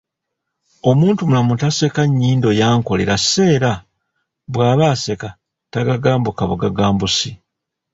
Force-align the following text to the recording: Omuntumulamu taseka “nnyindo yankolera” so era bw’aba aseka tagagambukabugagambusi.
Omuntumulamu 0.89 1.53
taseka 1.61 2.01
“nnyindo 2.07 2.49
yankolera” 2.59 3.15
so 3.29 3.41
era 3.55 3.71
bw’aba 4.51 4.85
aseka 4.93 5.29
tagagambukabugagambusi. 5.71 7.29